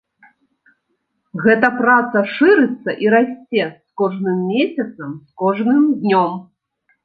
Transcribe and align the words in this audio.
Гэта 1.43 1.67
праца 1.81 2.17
шырыцца 2.37 2.89
і 3.05 3.13
расце 3.17 3.63
з 3.69 3.69
кожным 4.05 4.37
месяцам, 4.51 5.09
з 5.29 5.45
кожным 5.47 5.83
днём. 6.05 6.31